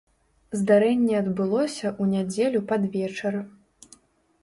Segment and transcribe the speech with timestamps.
[0.59, 3.33] Здарэнне адбылося ў нядзелю пад вечар.